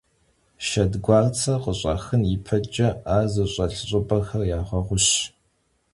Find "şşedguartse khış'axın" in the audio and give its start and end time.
0.65-2.21